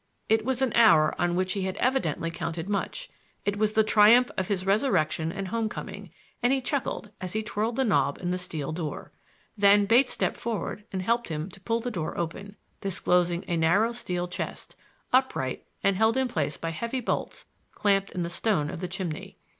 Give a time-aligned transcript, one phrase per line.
[0.27, 3.07] It was an hour on which he had evidently counted much;
[3.45, 6.09] it was the triumph of his resurrection and home coming,
[6.41, 9.11] and he chuckled as he twirled the knob in the steel door.
[9.55, 14.27] Then Bates stepped forward and helped him pull the door open, disclosing a narrow steel
[14.27, 14.75] chest,
[15.13, 19.37] upright and held in place by heavy bolts clamped in the stone of the chimney.